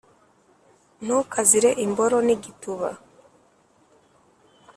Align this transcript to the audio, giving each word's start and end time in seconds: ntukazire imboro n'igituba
ntukazire 1.03 1.69
imboro 1.85 2.17
n'igituba 2.27 2.89